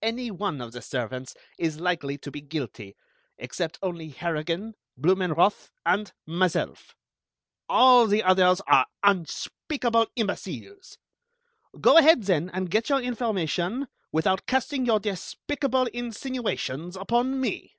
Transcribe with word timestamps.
Any 0.00 0.30
one 0.30 0.60
of 0.60 0.70
the 0.70 0.80
servants 0.80 1.34
is 1.58 1.80
likely 1.80 2.16
to 2.18 2.30
be 2.30 2.40
guilty, 2.40 2.94
except 3.36 3.80
only 3.82 4.10
Harrigan, 4.10 4.76
Blumenroth, 4.96 5.70
and 5.84 6.12
myself. 6.24 6.94
All 7.68 8.06
the 8.06 8.22
others 8.22 8.60
are 8.68 8.86
unspeakable 9.02 10.06
imbeciles! 10.14 10.98
Go 11.80 11.98
ahead, 11.98 12.22
then, 12.22 12.48
and 12.50 12.70
get 12.70 12.90
your 12.90 13.00
information, 13.00 13.88
without 14.12 14.46
casting 14.46 14.86
your 14.86 15.00
despicable 15.00 15.86
insinuations 15.86 16.94
upon 16.94 17.40
me." 17.40 17.74